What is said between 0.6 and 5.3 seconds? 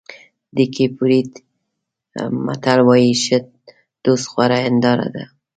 کېپ ورېډ متل وایي ښه دوست غوره هنداره ده.